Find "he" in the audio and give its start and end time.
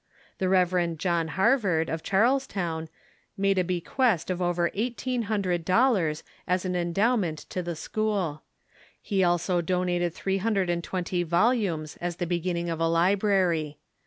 8.99-9.23